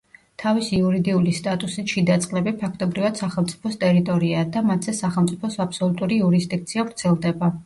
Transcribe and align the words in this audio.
თავისი 0.43 0.71
იურიდიული 0.77 1.33
სტატუსით 1.39 1.93
შიდა 1.95 2.15
წყლები 2.23 2.53
ფაქტობრივად 2.61 3.21
სახელმწიფოს 3.21 3.77
ტერიტორიაა 3.85 4.49
და 4.57 4.65
მათზე 4.71 4.95
სახელმწიფოს 5.03 5.61
აბსოლუტური 5.69 6.19
იურისდიქცია 6.23 6.89
ვრცელდება. 6.91 7.53